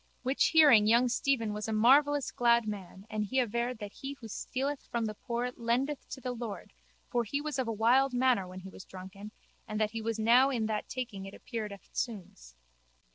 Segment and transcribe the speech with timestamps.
[0.23, 4.27] Which hearing young Stephen was a marvellous glad man and he averred that he who
[4.27, 6.73] stealeth from the poor lendeth to the Lord
[7.11, 9.31] for he was of a wild manner when he was drunken
[9.67, 12.55] and that he was now in that taking it appeared eftsoons.